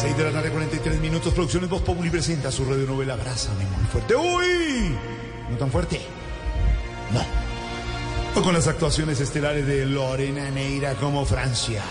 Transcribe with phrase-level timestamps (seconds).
[0.00, 1.34] 6 de la tarde, 43 minutos.
[1.34, 4.14] Producciones Voz Populi presenta su radionovela Abrázame muy fuerte.
[4.14, 4.96] ¡Uy!
[5.50, 6.00] ¿No tan fuerte?
[7.12, 8.40] No.
[8.40, 11.82] O con las actuaciones estelares de Lorena Neira como Francia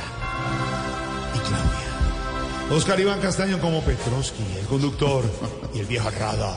[1.36, 2.78] y Claudia.
[2.78, 5.26] Oscar Iván Castaño como Petrovsky, el conductor
[5.74, 6.56] y el viejo Rada.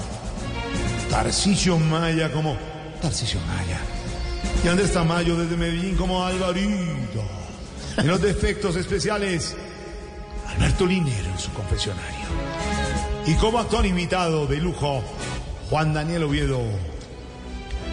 [1.11, 2.57] Tarcisio Maya como
[3.03, 3.81] Tarcisio Maya.
[4.65, 7.25] Y Andrés Tamayo desde Medellín como Alvarito.
[7.97, 9.57] En los defectos especiales,
[10.57, 12.27] Alberto Linero en su confesionario.
[13.27, 15.03] Y como actor invitado de lujo,
[15.69, 16.61] Juan Daniel Oviedo,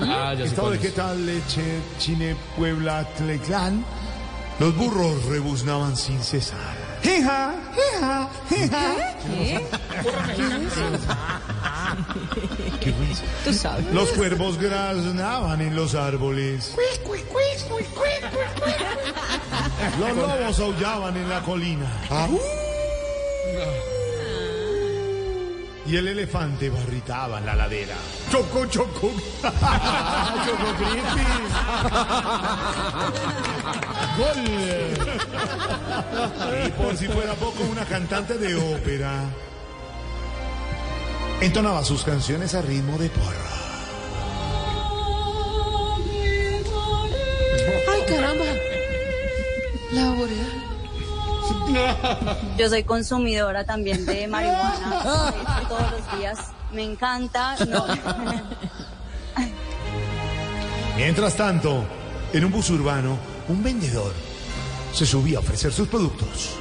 [0.00, 0.94] Ah, estado de qué es.
[0.94, 3.84] tal leche Chine Puebla Tleclán,
[4.58, 6.58] los burros rebuznaban sin cesar.
[13.44, 13.92] Tú sabes.
[13.92, 16.74] Los cuervos graznaban en los árboles.
[19.98, 21.86] Los lobos aullaban en la colina.
[25.86, 27.94] Y el elefante barritaba en la ladera.
[28.30, 29.10] Choco, choco.
[29.42, 30.66] choco
[36.66, 39.24] Y por si fuera poco, una cantante de ópera
[41.40, 43.48] entonaba sus canciones a ritmo de porra.
[47.90, 48.44] Ay, caramba.
[49.92, 50.58] La boreal.
[52.58, 55.00] Yo soy consumidora también de marihuana
[55.68, 56.38] todos los días.
[56.72, 57.56] Me encanta.
[57.66, 57.86] No.
[60.96, 61.84] Mientras tanto,
[62.32, 63.18] en un bus urbano,
[63.48, 64.12] un vendedor
[64.92, 66.56] se subía a ofrecer sus productos.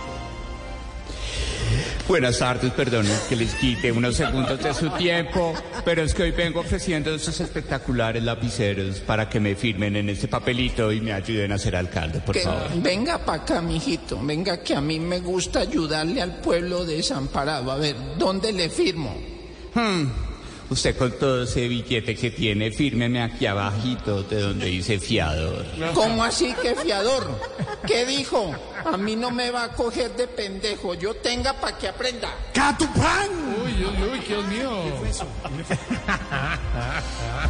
[2.07, 5.53] Buenas tardes, perdón que les quite unos segundos de su tiempo,
[5.83, 10.29] pero es que hoy vengo ofreciendo esos espectaculares lapiceros para que me firmen en este
[10.29, 12.81] papelito y me ayuden a ser alcalde, por Que favor.
[12.81, 14.17] venga para acá, mijito.
[14.23, 17.71] Venga, que a mí me gusta ayudarle al pueblo desamparado.
[17.71, 19.13] A ver, ¿dónde le firmo?
[19.75, 20.05] Hmm,
[20.69, 25.65] Usted con todo ese billete que tiene, fírmeme aquí abajito de donde dice fiador.
[25.93, 27.39] ¿Cómo así que fiador?
[27.85, 28.53] ¿Qué dijo?
[28.83, 30.93] A mí no me va a coger de pendejo.
[30.93, 32.29] Yo tenga para que aprenda.
[32.53, 33.29] ¡Catupán!
[33.63, 34.71] Uy, uy, uy, Dios mío.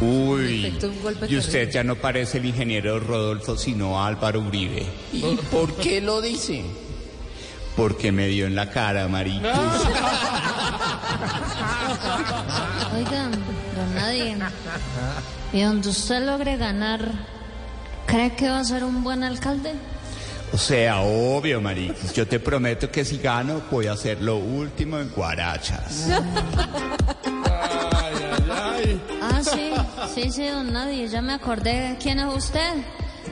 [0.00, 1.72] Uy, Efecto, un golpe y usted terrible.
[1.72, 6.64] ya no parece el ingeniero Rodolfo, sino Álvaro Uribe, ¿Y por qué lo dice?
[7.76, 9.54] porque me dio en la cara, marica.
[12.98, 14.36] Oigan, don Nadie,
[15.52, 17.00] y donde usted logre ganar,
[18.06, 19.74] ¿cree que va a ser un buen alcalde?
[20.52, 22.12] O sea, obvio, mariquis.
[22.12, 26.08] Yo te prometo que si gano, voy a hacer lo último en Guarachas.
[29.22, 29.70] Ah, sí,
[30.12, 32.82] sí, sí, don Nadie, ya me acordé quién es usted.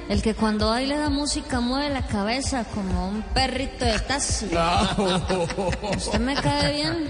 [0.09, 4.49] El que cuando baila la música mueve la cabeza como un perrito de taxi.
[5.97, 7.09] ¿Usted me cae bien?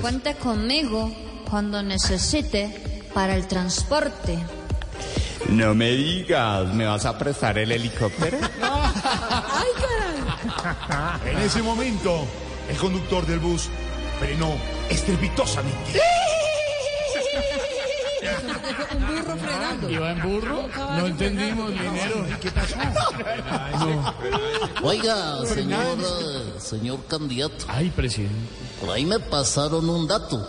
[0.00, 1.12] Cuente conmigo
[1.48, 4.38] cuando necesite para el transporte.
[5.48, 8.38] No me digas, ¿me vas a prestar el helicóptero?
[11.24, 12.26] En ese momento,
[12.68, 13.68] el conductor del bus
[14.18, 14.54] frenó
[14.88, 16.00] estrepitosamente.
[18.96, 19.90] Un burro frenando.
[19.90, 20.68] ¿Iba en burro?
[20.76, 22.26] No entendimos, dinero.
[22.40, 22.74] ¿Qué pasó?
[24.82, 28.34] Oiga, señor, eh, señor candidato, Ay, presidente.
[28.80, 30.48] por ahí me pasaron un dato,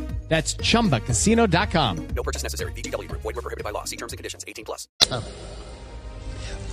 [0.31, 2.07] That's chumbacasino.com.
[2.15, 2.71] No purchase necessary.
[2.71, 3.21] VGW Group.
[3.21, 3.83] Void were prohibited by law.
[3.83, 4.45] See terms and conditions.
[4.47, 4.87] 18 plus.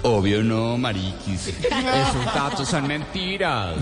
[0.04, 1.48] Obvio no, mariquis.
[1.58, 3.76] Esos datos son mentiras.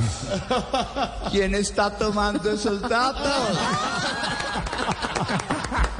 [1.30, 3.58] ¿Quién está tomando esos datos?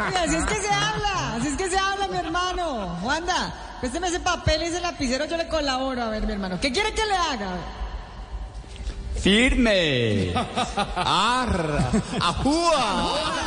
[0.08, 2.98] Oiga, así es que se habla, así es que se habla, mi hermano.
[3.02, 6.02] Wanda, présteme ese papel y ese lapicero, yo le colaboro.
[6.02, 7.58] A ver, mi hermano, ¿qué quiere que le haga?
[9.20, 10.32] ¡Firme!
[10.96, 11.90] ¡Arra!
[12.22, 13.45] ¡Ajúa!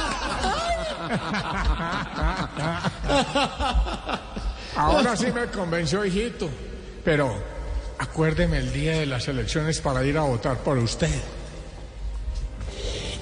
[4.75, 6.49] Ahora sí me convenció, hijito.
[7.03, 7.33] Pero
[7.97, 11.09] acuérdeme el día de las elecciones para ir a votar por usted.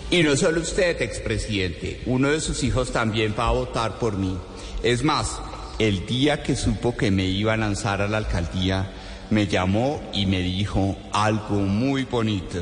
[0.09, 4.37] Y no solo usted, expresidente, uno de sus hijos también va a votar por mí.
[4.81, 5.39] Es más,
[5.79, 8.91] el día que supo que me iba a lanzar a la alcaldía,
[9.29, 12.59] me llamó y me dijo algo muy bonito.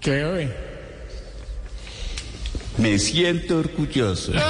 [0.00, 0.69] ¿Qué?
[2.80, 4.32] Me siento orgulloso.
[4.32, 4.44] Bueno,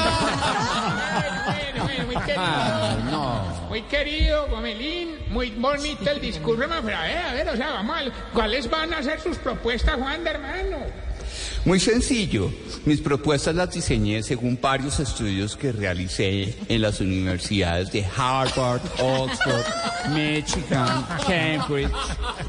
[1.85, 3.45] bueno, muy querido.
[3.69, 5.17] Muy querido, Gomelín.
[5.31, 6.65] Muy bonito el discurso.
[6.85, 9.37] Pero a ver, a ver, o sea, vamos a ver, ¿Cuáles van a ser sus
[9.39, 10.77] propuestas, Juan de hermano?
[11.65, 12.51] Muy sencillo.
[12.87, 19.65] Mis propuestas las diseñé según varios estudios que realicé en las universidades de Harvard, Oxford,
[20.11, 21.93] Michigan, Cambridge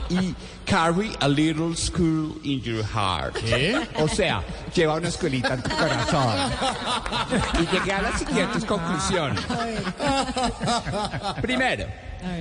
[0.10, 0.34] y
[0.66, 3.36] Carry a Little School in Your Heart.
[3.44, 3.78] ¿Qué?
[3.98, 4.42] O sea,
[4.74, 6.52] lleva una escuelita en tu corazón.
[7.56, 9.42] Y llegué a las siguientes conclusiones.
[11.42, 11.88] Primero,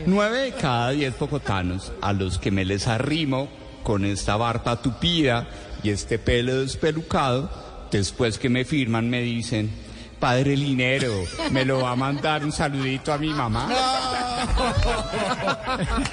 [0.06, 3.49] nueve de cada diez bogotanos a los que me les arrimo
[3.82, 5.49] con esta barba tupida
[5.82, 7.50] y este pelo despelucado,
[7.91, 9.71] después que me firman me dicen,
[10.19, 13.69] Padre Linero, ¿me lo va a mandar un saludito a mi mamá?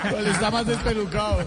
[0.09, 1.45] ¿Cuál está más despelucado?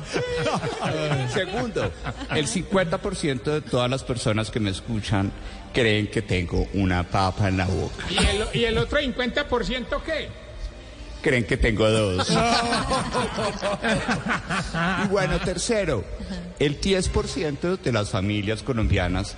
[1.32, 1.90] Segundo,
[2.30, 5.32] el 50% de todas las personas que me escuchan
[5.72, 8.04] creen que tengo una papa en la boca.
[8.10, 10.49] ¿Y el, y el otro 50% qué?
[11.22, 12.28] Creen que tengo dos.
[15.04, 16.04] Y bueno, tercero,
[16.58, 19.34] el 10% de las familias colombianas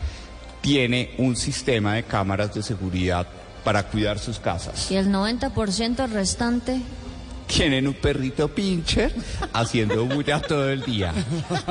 [0.61, 3.27] tiene un sistema de cámaras de seguridad
[3.65, 4.91] para cuidar sus casas.
[4.91, 6.81] Y el 90% restante.
[7.47, 9.15] Tienen un perrito pincher
[9.53, 11.13] haciendo bulla todo el día.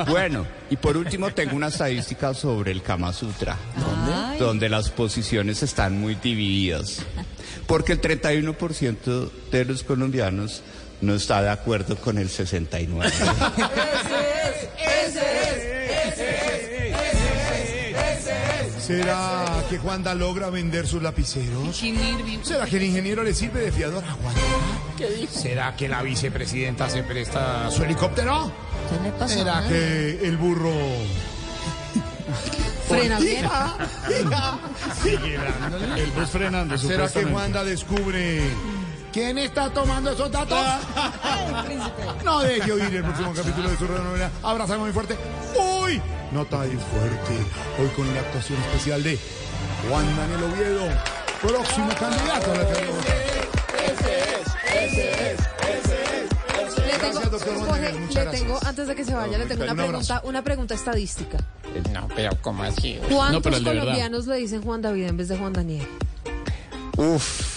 [0.08, 3.56] Bueno, y por último tengo una estadística sobre el Kama Sutra,
[4.06, 4.38] Ay.
[4.38, 7.02] donde las posiciones están muy divididas.
[7.72, 10.60] Porque el 31% de los colombianos
[11.00, 13.10] no está de acuerdo con el 69%.
[18.78, 21.82] ¿Será que Juanda logra vender sus lapiceros?
[22.42, 24.40] ¿Será que el ingeniero le sirve de fiador a Juanda?
[25.30, 28.52] ¿Será que la vicepresidenta se presta su helicóptero?
[28.90, 29.34] ¿Qué le pasa?
[29.34, 30.74] ¿Será que el burro...
[32.88, 33.46] Frena bien.
[35.96, 37.24] El bus frenando, ¿Será que.
[37.24, 38.42] Juanda descubre
[39.12, 40.58] quién está tomando esos datos?
[42.24, 44.30] No deje oír el próximo capítulo de su novela.
[44.42, 45.16] Abrazamos muy fuerte.
[45.82, 46.00] ¡Uy!
[46.32, 47.34] Nota ahí fuerte.
[47.80, 49.18] Hoy con la actuación especial de
[49.88, 50.84] Juan Daniel Oviedo,
[51.42, 52.92] próximo candidato a la alcaldía.
[56.86, 58.30] Le tengo, Gracias, doctor Jorge, le gracias.
[58.30, 61.38] tengo, antes de que se vaya, le tengo una pregunta, una pregunta estadística.
[61.92, 62.98] No, pero ¿cómo así?
[63.10, 63.80] ¿Cuántos No, pero verdad.
[63.82, 65.86] colombianos le dicen Juan David en vez de Juan Daniel?
[66.96, 67.51] Uf,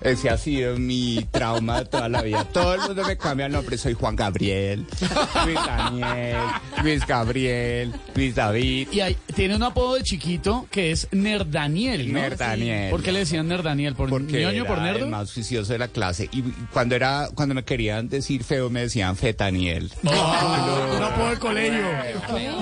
[0.00, 2.44] ese ha sido mi trauma de toda la vida.
[2.44, 3.76] Todo el mundo me cambia el nombre.
[3.78, 4.86] Soy Juan Gabriel,
[5.44, 6.36] Luis Daniel,
[6.82, 8.88] Luis Gabriel, Luis David.
[8.92, 12.20] Y hay- tiene un apodo de chiquito que es Nerdaniel, ¿no?
[12.20, 12.90] Nerdaniel.
[12.90, 13.94] ¿Por qué le decían Nerdaniel?
[13.94, 15.04] ¿Por Porque ñoño, por nerdo?
[15.04, 16.28] el más juicioso de la clase.
[16.32, 16.42] Y
[16.72, 19.90] cuando era, cuando me querían decir feo, me decían Fetaniel.
[20.02, 21.84] Un apodo de colegio.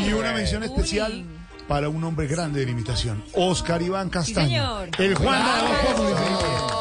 [0.06, 1.24] Y una mención especial
[1.68, 4.48] para un hombre grande de la imitación, Oscar Iván Castaño.
[4.48, 4.88] señor.
[4.98, 6.77] El Juan de los.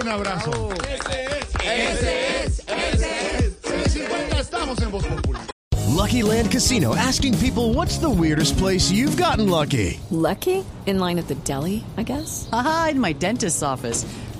[0.00, 0.70] Un abrazo.
[0.88, 1.26] Ese
[2.44, 3.56] es, ese es.
[3.62, 5.38] 650, estamos en Voz Populi.
[5.94, 10.00] Lucky Land Casino asking people what's the weirdest place you've gotten lucky?
[10.10, 10.64] Lucky?
[10.86, 12.48] In line at the deli, I guess?
[12.52, 14.04] Aha, in my dentist's office.